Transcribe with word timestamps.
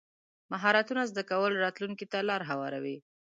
مهارتونه 0.51 1.03
زده 1.11 1.23
کول 1.29 1.53
راتلونکي 1.65 2.05
ته 2.11 2.17
لار 2.29 2.41
هواروي. 2.49 2.97